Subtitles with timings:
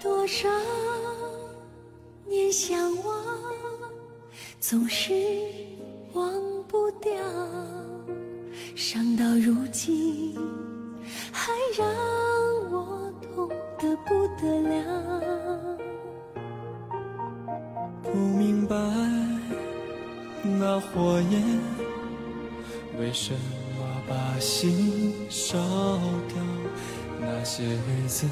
[0.00, 0.48] 多少
[2.26, 3.14] 年相望，
[4.58, 5.12] 总是
[6.14, 6.32] 忘
[6.66, 7.12] 不掉，
[8.74, 10.34] 伤到如今，
[11.30, 11.86] 还让
[12.70, 13.46] 我痛
[13.78, 15.78] 得不得了。
[18.02, 18.74] 不明白
[20.42, 21.42] 那火焰
[22.98, 23.61] 为什么
[24.12, 25.56] 把心烧
[26.28, 26.36] 掉，
[27.18, 28.26] 那些日子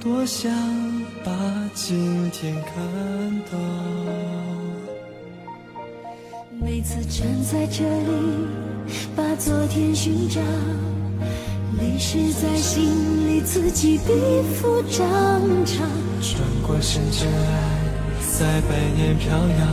[0.00, 0.50] 多想
[1.22, 1.30] 把
[1.74, 2.72] 今天看
[3.52, 3.58] 到。
[6.58, 8.48] 每次站在这里，
[9.14, 10.40] 把昨天寻找，
[11.78, 15.06] 历史在心里自己的复张
[15.66, 15.86] 长。
[16.22, 17.78] 穿过深尘埃，
[18.38, 19.68] 在百年飘扬，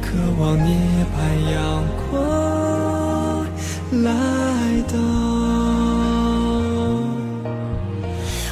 [0.00, 0.74] 渴望涅
[1.12, 2.47] 槃阳光
[3.90, 4.10] 来
[4.88, 4.94] 到。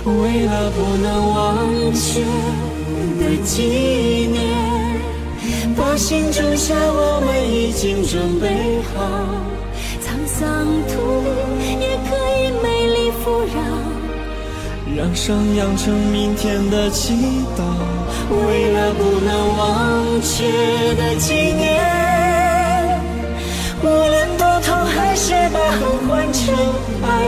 [0.04, 2.22] 为了不能忘却
[3.18, 4.36] 的纪念，
[5.76, 8.46] 把心种下，我们已经准备
[8.94, 8.94] 好。
[10.00, 10.42] 沧桑
[10.86, 10.94] 土
[11.58, 13.56] 里也可以美丽富饶，
[14.96, 17.12] 让伤养成明天的祈
[17.56, 17.60] 祷。
[18.30, 19.28] 为了不能
[19.58, 20.34] 忘却
[20.94, 21.66] 的纪念，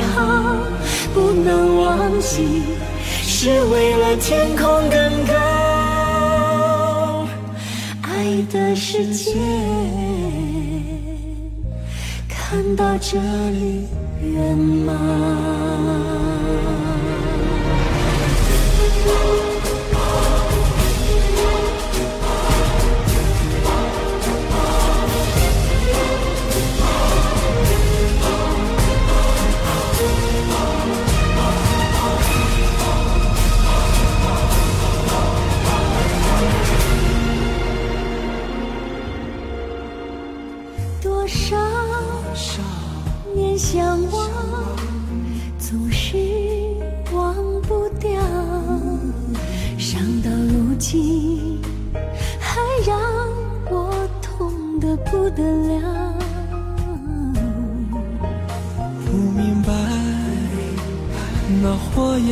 [0.01, 0.57] 好。
[1.15, 2.63] 不能忘记，
[3.23, 5.35] 是为了天空更高。
[8.03, 9.35] 爱的世界，
[12.29, 13.19] 看到这
[13.51, 13.89] 里
[14.23, 16.18] 圆满。
[41.29, 41.55] 少
[43.35, 44.31] 年相望，
[45.59, 46.17] 总是
[47.13, 48.11] 忘不掉，
[49.77, 51.61] 伤到如今，
[52.41, 52.99] 还让
[53.71, 56.15] 我痛得不得了。
[59.05, 59.73] 不明白
[61.63, 62.29] 那火焰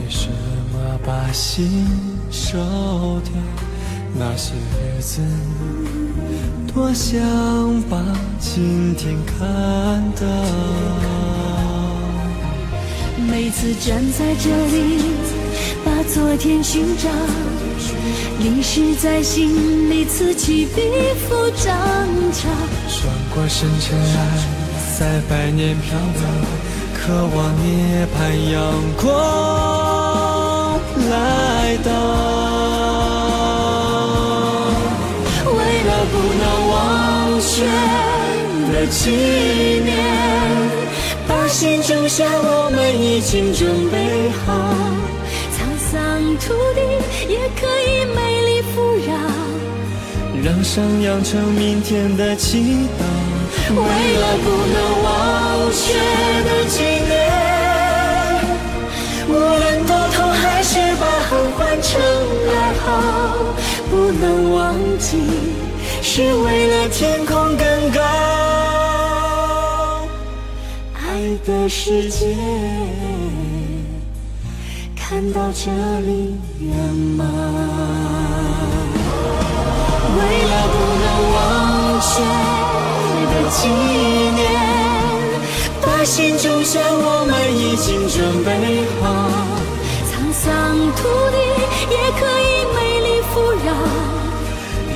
[0.00, 0.28] 为什
[0.72, 1.86] 么把心
[2.30, 2.58] 烧
[3.20, 3.32] 掉，
[4.14, 5.20] 那些日子
[6.72, 7.18] 多想
[7.88, 7.98] 把
[8.38, 9.38] 今天看
[10.12, 10.22] 到。
[13.30, 15.02] 每次站在这里，
[15.84, 17.08] 把昨天寻找，
[18.40, 20.82] 历史在心里此起彼
[21.26, 21.72] 伏涨
[22.32, 22.48] 潮。
[22.88, 23.00] 转
[23.34, 24.16] 过身尘埃，
[24.98, 26.22] 在百年飘摇，
[26.94, 28.18] 渴望涅槃
[28.52, 28.60] 阳
[29.00, 29.91] 光
[37.42, 37.64] 忘却
[38.72, 39.10] 的纪
[39.82, 39.90] 念，
[41.26, 44.54] 把心种下，我们已经准备好。
[45.50, 45.92] 沧桑
[46.38, 46.80] 土地
[47.28, 49.10] 也可以美丽富饶，
[50.44, 53.02] 让伤养成明天的祈祷。
[53.74, 55.10] 为了不能忘
[55.72, 55.82] 却
[56.46, 56.78] 的纪
[57.08, 57.10] 念，
[59.28, 61.90] 无论多痛，还是把恨换成
[62.54, 62.86] 爱好。
[63.90, 65.18] 不能忘记，
[66.04, 68.00] 是为了天空更高。
[70.94, 71.00] 爱
[71.46, 72.36] 的世界，
[74.96, 75.70] 看到这
[76.00, 76.76] 里圆
[77.16, 77.26] 满。
[80.14, 80.20] 为
[80.50, 81.40] 了不能忘
[82.02, 82.10] 却
[83.30, 83.68] 的纪
[84.34, 84.40] 念，
[85.80, 88.50] 把心种下，我们已经准备
[89.00, 89.02] 好。
[90.10, 90.42] 沧桑
[90.96, 91.00] 土
[91.30, 91.36] 地
[91.90, 93.34] 也可以美丽富
[93.64, 94.11] 饶。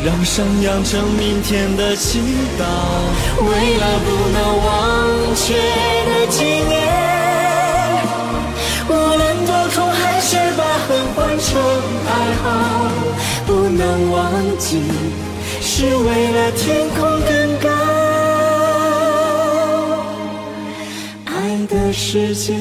[0.07, 2.21] 让伤养成明天的祈
[2.57, 2.63] 祷。
[3.43, 5.53] 为了不能忘却
[6.07, 6.79] 的纪念，
[8.89, 11.61] 无论多痛，还是把恨换成
[12.07, 12.11] 爱
[12.41, 12.45] 好。
[13.47, 14.81] 不能忘记，
[15.61, 17.69] 是为了天空更高。
[21.25, 22.55] 爱的世界，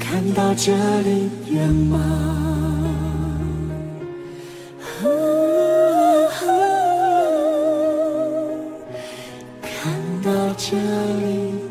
[0.00, 2.63] 看到这里圆满。
[10.24, 11.63] 到这里。